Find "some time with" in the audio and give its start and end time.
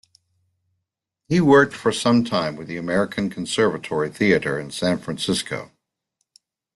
1.91-2.67